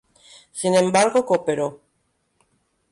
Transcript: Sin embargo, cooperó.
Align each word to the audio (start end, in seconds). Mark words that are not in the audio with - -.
Sin 0.51 0.73
embargo, 0.73 1.23
cooperó. 1.27 1.79